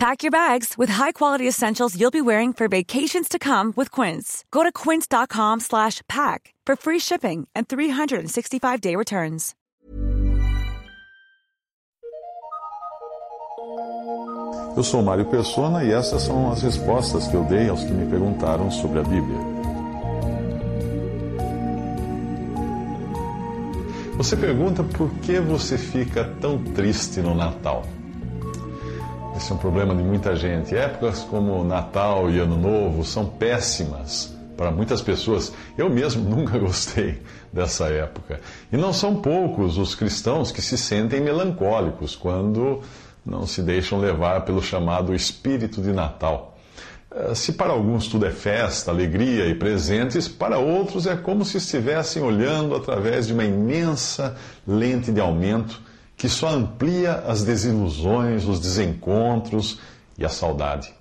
[0.00, 4.46] Pack your bags with high-quality essentials you'll be wearing for vacations to come with Quince.
[4.50, 9.54] Go to quince.com slash pack for free shipping and 365-day returns.
[14.74, 18.08] Eu sou Mário Persona e essas são as respostas que eu dei aos que me
[18.08, 19.38] perguntaram sobre a Bíblia.
[24.16, 27.84] Você pergunta por que você fica tão triste no Natal?
[29.40, 30.76] Esse é um problema de muita gente.
[30.76, 35.50] Épocas como Natal e Ano Novo são péssimas para muitas pessoas.
[35.78, 38.38] Eu mesmo nunca gostei dessa época.
[38.70, 42.82] E não são poucos os cristãos que se sentem melancólicos quando
[43.24, 46.58] não se deixam levar pelo chamado espírito de Natal.
[47.10, 51.56] Eh, se para alguns tudo é festa, alegria e presentes, para outros é como se
[51.56, 54.36] estivessem olhando através de uma imensa
[54.68, 55.80] lente de aumento
[56.20, 59.80] que só amplia as desilusões, os desencontros
[60.18, 60.92] e a saudade.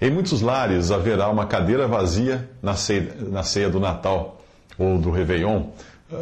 [0.00, 4.40] Em muitos lares haverá uma cadeira vazia na ceia, na ceia do Natal
[4.78, 5.64] ou do Réveillon.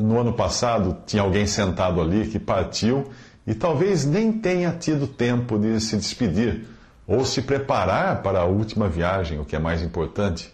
[0.00, 3.06] No ano passado, tinha alguém sentado ali que partiu
[3.46, 6.64] e talvez nem tenha tido tempo de se despedir
[7.06, 10.50] ou se preparar para a última viagem, o que é mais importante.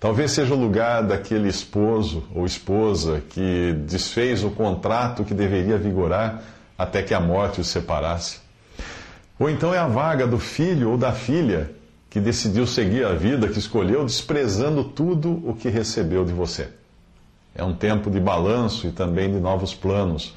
[0.00, 6.42] Talvez seja o lugar daquele esposo ou esposa que desfez o contrato que deveria vigorar
[6.82, 8.40] até que a morte os separasse.
[9.38, 11.70] Ou então é a vaga do filho ou da filha
[12.08, 16.68] que decidiu seguir a vida que escolheu, desprezando tudo o que recebeu de você.
[17.54, 20.34] É um tempo de balanço e também de novos planos.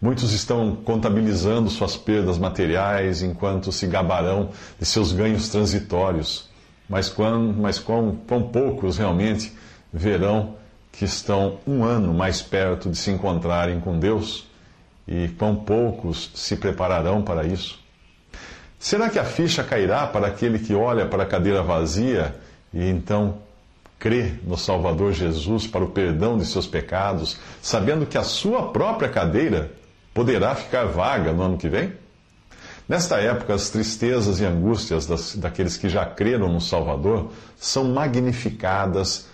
[0.00, 6.48] Muitos estão contabilizando suas perdas materiais enquanto se gabarão de seus ganhos transitórios.
[6.88, 9.52] Mas quão, mas quão, quão poucos realmente
[9.92, 10.56] verão
[10.90, 14.46] que estão um ano mais perto de se encontrarem com Deus
[15.06, 17.78] e quão poucos se prepararão para isso?
[18.78, 22.34] Será que a ficha cairá para aquele que olha para a cadeira vazia
[22.74, 23.38] e então
[23.98, 29.08] crê no Salvador Jesus para o perdão de seus pecados, sabendo que a sua própria
[29.08, 29.70] cadeira
[30.12, 31.92] poderá ficar vaga no ano que vem?
[32.88, 39.28] Nesta época, as tristezas e angústias das, daqueles que já creram no Salvador são magnificadas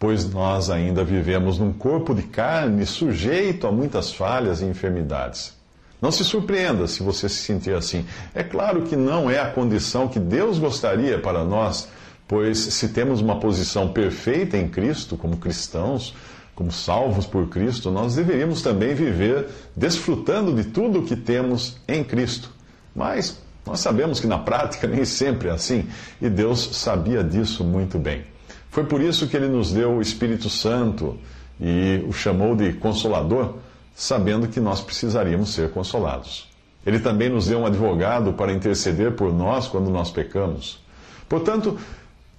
[0.00, 5.52] pois nós ainda vivemos num corpo de carne sujeito a muitas falhas e enfermidades.
[6.00, 8.06] Não se surpreenda se você se sentir assim.
[8.34, 11.86] É claro que não é a condição que Deus gostaria para nós,
[12.26, 16.14] pois se temos uma posição perfeita em Cristo, como cristãos,
[16.54, 22.02] como salvos por Cristo, nós deveríamos também viver desfrutando de tudo o que temos em
[22.02, 22.50] Cristo.
[22.96, 25.86] Mas nós sabemos que na prática nem sempre é assim,
[26.22, 28.24] e Deus sabia disso muito bem.
[28.70, 31.18] Foi por isso que ele nos deu o Espírito Santo
[31.60, 33.54] e o chamou de Consolador,
[33.94, 36.48] sabendo que nós precisaríamos ser consolados.
[36.86, 40.80] Ele também nos deu um advogado para interceder por nós quando nós pecamos.
[41.28, 41.78] Portanto,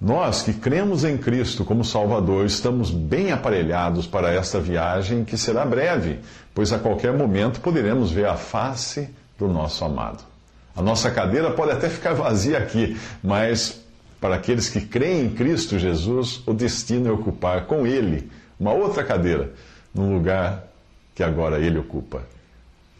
[0.00, 5.64] nós que cremos em Cristo como Salvador estamos bem aparelhados para esta viagem que será
[5.64, 6.18] breve,
[6.52, 10.24] pois a qualquer momento poderemos ver a face do nosso amado.
[10.74, 13.81] A nossa cadeira pode até ficar vazia aqui, mas
[14.22, 19.02] para aqueles que creem em Cristo Jesus, o destino é ocupar com Ele uma outra
[19.02, 19.52] cadeira,
[19.92, 20.68] no lugar
[21.12, 22.22] que agora Ele ocupa.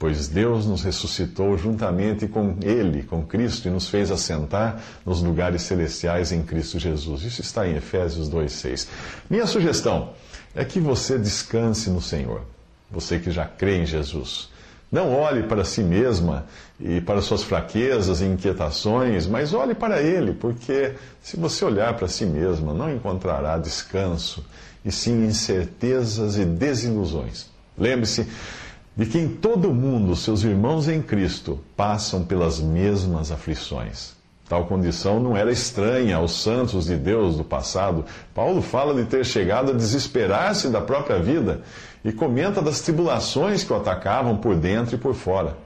[0.01, 5.63] Pois Deus nos ressuscitou juntamente com Ele, com Cristo, e nos fez assentar nos lugares
[5.63, 7.23] celestiais em Cristo Jesus.
[7.23, 8.89] Isso está em Efésios 2,6.
[9.31, 10.15] Minha sugestão
[10.57, 12.43] é que você descanse no Senhor,
[12.91, 14.51] você que já crê em Jesus.
[14.93, 16.45] Não olhe para si mesma
[16.79, 20.93] e para suas fraquezas e inquietações, mas olhe para Ele, porque
[21.23, 24.45] se você olhar para si mesma, não encontrará descanso,
[24.85, 27.47] e sim incertezas e desilusões.
[27.79, 28.29] Lembre-se
[28.95, 34.22] de que em todo o mundo seus irmãos em Cristo passam pelas mesmas aflições.
[34.49, 38.05] Tal condição não era estranha aos santos de Deus do passado.
[38.35, 41.63] Paulo fala de ter chegado a desesperar-se da própria vida
[42.05, 45.57] e comenta das tribulações que o atacavam por dentro e por fora.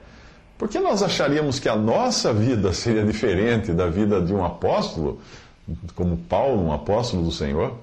[0.58, 5.20] Por que nós acharíamos que a nossa vida seria diferente da vida de um apóstolo,
[5.94, 7.74] como Paulo, um apóstolo do Senhor?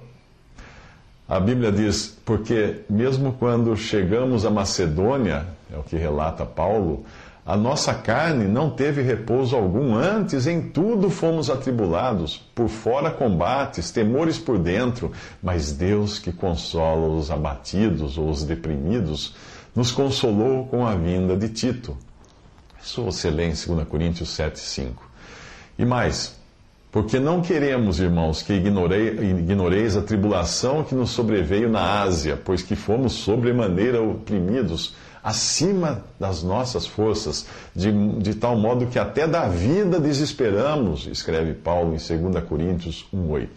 [1.28, 7.06] A Bíblia diz: porque mesmo quando chegamos a Macedônia, é o que relata Paulo,
[7.46, 13.92] a nossa carne não teve repouso algum, antes em tudo fomos atribulados, por fora combates,
[13.92, 15.12] temores por dentro,
[15.42, 19.36] mas Deus que consola os abatidos ou os deprimidos,
[19.76, 21.98] nos consolou com a vinda de Tito.
[22.82, 25.10] Isso você lê em 2 Coríntios 7, 5.
[25.78, 26.38] E mais,
[26.94, 32.62] porque não queremos, irmãos, que ignorei, ignoreis a tribulação que nos sobreveio na Ásia, pois
[32.62, 39.48] que fomos sobremaneira oprimidos acima das nossas forças, de, de tal modo que até da
[39.48, 43.48] vida desesperamos, escreve Paulo em 2 Coríntios 1,8.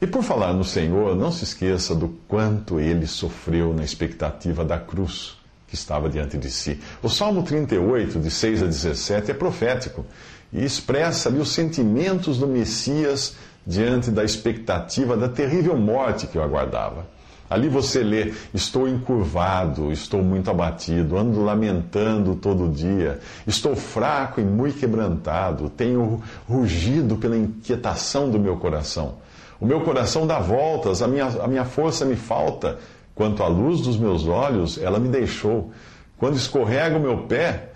[0.00, 4.78] E por falar no Senhor, não se esqueça do quanto ele sofreu na expectativa da
[4.78, 5.36] cruz
[5.66, 6.78] que estava diante de si.
[7.02, 10.04] O Salmo 38, de 6 a 17, é profético
[10.52, 13.36] e expressa ali os sentimentos do Messias
[13.66, 17.06] diante da expectativa da terrível morte que o aguardava.
[17.52, 24.44] Ali você lê: Estou encurvado, estou muito abatido, ando lamentando todo dia, estou fraco e
[24.44, 29.16] muito quebrantado, tenho rugido pela inquietação do meu coração.
[29.60, 32.78] O meu coração dá voltas, a minha, a minha força me falta.
[33.14, 35.70] Quanto à luz dos meus olhos, ela me deixou.
[36.16, 37.68] Quando escorrega o meu pé,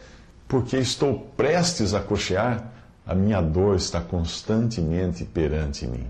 [0.49, 2.73] porque estou prestes a cochear,
[3.07, 6.07] a minha dor está constantemente perante mim.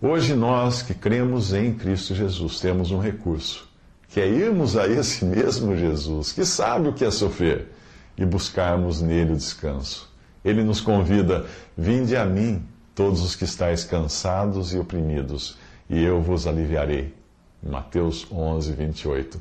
[0.00, 3.66] Hoje nós que cremos em Cristo Jesus temos um recurso,
[4.10, 7.72] que é irmos a esse mesmo Jesus, que sabe o que é sofrer,
[8.14, 10.12] e buscarmos nele o descanso.
[10.44, 11.46] Ele nos convida:
[11.76, 12.62] vinde a mim,
[12.94, 15.56] todos os que estáis cansados e oprimidos,
[15.88, 17.14] e eu vos aliviarei.
[17.62, 19.40] Mateus 11, 28.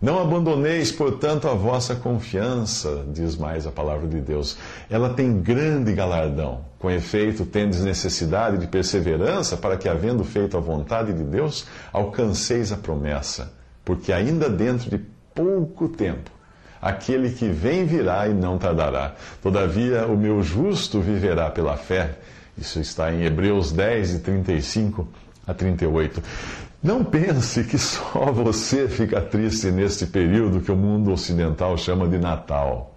[0.00, 4.56] Não abandoneis, portanto, a vossa confiança, diz mais a palavra de Deus.
[4.88, 6.64] Ela tem grande galardão.
[6.78, 12.72] Com efeito, tendes necessidade de perseverança para que, havendo feito a vontade de Deus, alcanceis
[12.72, 13.52] a promessa.
[13.84, 14.96] Porque ainda dentro de
[15.34, 16.30] pouco tempo,
[16.80, 19.14] aquele que vem virá e não tardará.
[19.42, 22.16] Todavia, o meu justo viverá pela fé.
[22.56, 25.06] Isso está em Hebreus 10, de 35
[25.50, 26.22] a 38.
[26.82, 32.18] Não pense que só você fica triste neste período que o mundo ocidental chama de
[32.18, 32.94] Natal.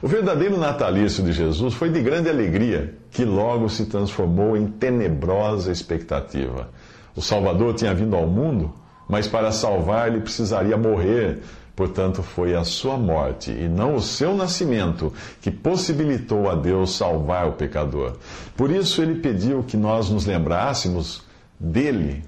[0.00, 5.70] O verdadeiro natalício de Jesus foi de grande alegria, que logo se transformou em tenebrosa
[5.72, 6.70] expectativa.
[7.14, 8.72] O Salvador tinha vindo ao mundo,
[9.08, 11.40] mas para salvar ele precisaria morrer.
[11.74, 15.12] Portanto, foi a sua morte e não o seu nascimento
[15.42, 18.16] que possibilitou a Deus salvar o pecador.
[18.56, 21.25] Por isso, ele pediu que nós nos lembrássemos
[21.58, 22.24] dele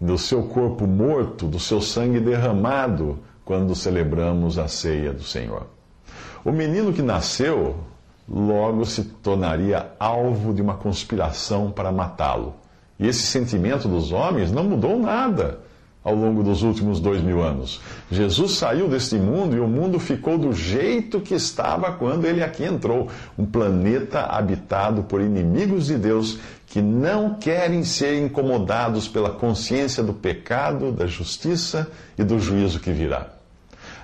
[0.00, 5.66] do seu corpo morto, do seu sangue derramado, quando celebramos a ceia do Senhor.
[6.44, 7.76] O menino que nasceu
[8.28, 12.54] logo se tornaria alvo de uma conspiração para matá-lo.
[12.98, 15.60] E esse sentimento dos homens não mudou nada
[16.06, 17.80] ao longo dos últimos dois mil anos.
[18.08, 22.62] Jesus saiu deste mundo e o mundo ficou do jeito que estava quando ele aqui
[22.62, 26.38] entrou um planeta habitado por inimigos de Deus
[26.68, 32.92] que não querem ser incomodados pela consciência do pecado, da justiça e do juízo que
[32.92, 33.26] virá.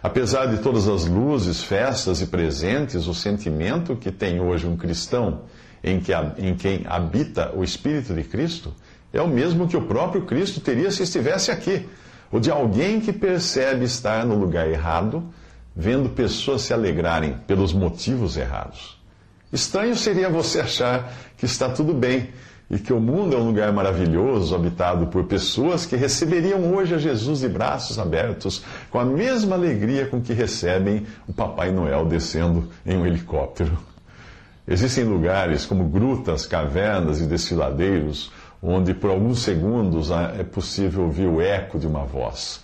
[0.03, 5.43] Apesar de todas as luzes, festas e presentes, o sentimento que tem hoje um cristão
[5.85, 8.75] em, que, em quem habita o Espírito de Cristo
[9.13, 11.89] é o mesmo que o próprio Cristo teria se estivesse aqui.
[12.31, 15.23] O de alguém que percebe estar no lugar errado,
[15.77, 18.99] vendo pessoas se alegrarem pelos motivos errados.
[19.53, 22.31] Estranho seria você achar que está tudo bem
[22.71, 26.99] e que o mundo é um lugar maravilhoso, habitado por pessoas que receberiam hoje a
[26.99, 32.71] Jesus de braços abertos, com a mesma alegria com que recebem o Papai Noel descendo
[32.87, 33.77] em um helicóptero.
[34.67, 41.41] Existem lugares como grutas, cavernas e desfiladeiros onde por alguns segundos é possível ouvir o
[41.41, 42.63] eco de uma voz.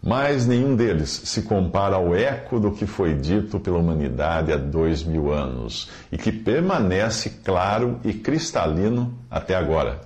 [0.00, 5.02] Mas nenhum deles se compara ao eco do que foi dito pela humanidade há dois
[5.02, 10.00] mil anos e que permanece claro e cristalino até agora.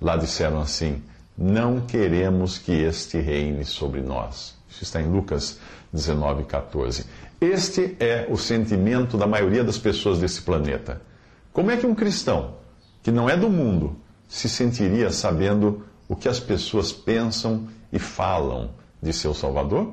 [0.00, 1.02] Lá disseram assim:
[1.36, 4.56] Não queremos que este reine sobre nós.
[4.70, 5.58] Isso está em Lucas
[5.92, 7.04] 19, 14.
[7.38, 11.02] Este é o sentimento da maioria das pessoas desse planeta.
[11.52, 12.54] Como é que um cristão,
[13.02, 13.96] que não é do mundo,
[14.32, 18.70] se sentiria sabendo o que as pessoas pensam e falam
[19.00, 19.92] de seu Salvador?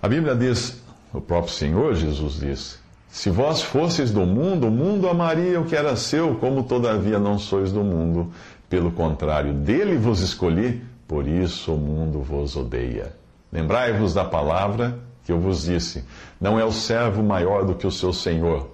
[0.00, 2.78] A Bíblia diz, o próprio Senhor Jesus diz:
[3.10, 7.38] Se vós fosseis do mundo, o mundo amaria o que era seu, como todavia não
[7.38, 8.32] sois do mundo.
[8.66, 13.12] Pelo contrário, dele vos escolhi, por isso o mundo vos odeia.
[13.52, 16.02] Lembrai-vos da palavra que eu vos disse:
[16.40, 18.70] Não é o servo maior do que o seu senhor.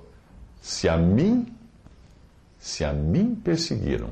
[0.63, 1.54] Se a mim
[2.65, 4.09] se a mim perseguiram,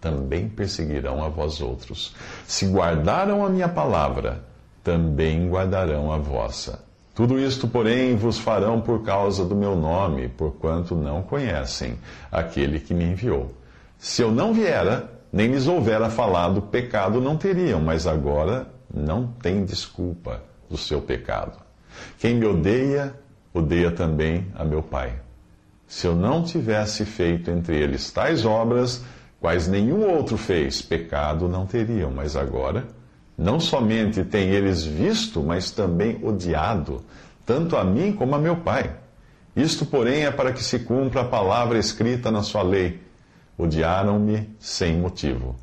[0.00, 2.16] também perseguirão a vós outros.
[2.46, 4.42] Se guardaram a minha palavra,
[4.82, 6.82] também guardarão a vossa.
[7.14, 11.98] Tudo isto, porém, vos farão por causa do meu nome, porquanto não conhecem
[12.32, 13.54] aquele que me enviou.
[13.98, 19.66] Se eu não viera, nem lhes houvera falado, pecado não teriam, mas agora não tem
[19.66, 21.58] desculpa do seu pecado.
[22.18, 23.14] Quem me odeia,
[23.52, 25.20] odeia também a meu Pai.
[25.90, 29.02] Se eu não tivesse feito entre eles tais obras,
[29.40, 32.86] quais nenhum outro fez, pecado não teriam, mas agora,
[33.36, 37.02] não somente têm eles visto, mas também odiado,
[37.44, 38.94] tanto a mim como a meu Pai.
[39.56, 43.02] Isto, porém, é para que se cumpra a palavra escrita na sua lei:
[43.58, 45.56] odiaram-me sem motivo.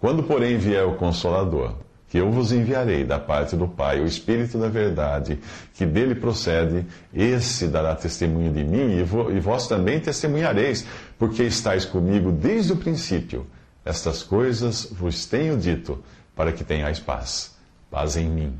[0.00, 1.76] Quando, porém, vier o Consolador,
[2.10, 5.38] que eu vos enviarei da parte do Pai, o Espírito da Verdade,
[5.74, 10.84] que dele procede, esse dará testemunho de mim, e, vós também testemunhareis,
[11.16, 13.46] porque estáis comigo desde o princípio.
[13.84, 16.02] Estas coisas vos tenho dito,
[16.34, 17.56] para que tenhais paz.
[17.88, 18.58] Paz em mim.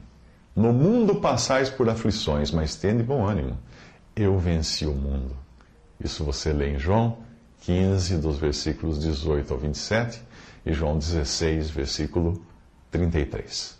[0.54, 3.58] No mundo passais por aflições, mas tende bom ânimo.
[4.14, 5.36] Eu venci o mundo.
[5.98, 7.18] Isso você lê em João
[7.62, 10.22] 15, dos versículos 18 ao 27,
[10.64, 12.40] e João 16, versículo
[12.92, 13.79] 33.